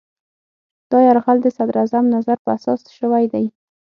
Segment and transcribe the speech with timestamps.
[0.91, 3.45] دا یرغل د صدراعظم نظر په اساس شوی دی.